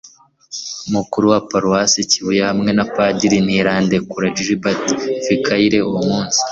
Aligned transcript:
mukuru 0.93 1.25
wa 1.33 1.39
paruwasi 1.49 1.99
kibuye 2.11 2.41
hamwe 2.49 2.71
na 2.77 2.85
padiri 2.95 3.37
ntirandekura 3.45 4.27
gilbert, 4.37 4.83
vicaire. 5.25 5.79
uwo 5.89 6.01
munsi 6.09 6.39